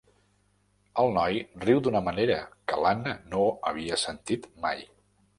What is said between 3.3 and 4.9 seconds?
no havia sentit mai.